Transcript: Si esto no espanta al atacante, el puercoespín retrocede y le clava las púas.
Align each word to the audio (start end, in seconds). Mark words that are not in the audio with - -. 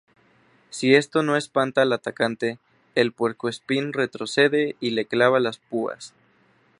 Si 0.71 0.95
esto 0.95 1.21
no 1.21 1.35
espanta 1.37 1.83
al 1.83 1.93
atacante, 1.93 2.57
el 2.95 3.11
puercoespín 3.11 3.93
retrocede 3.93 4.75
y 4.79 4.89
le 4.89 5.05
clava 5.05 5.39
las 5.39 5.59
púas. 5.59 6.15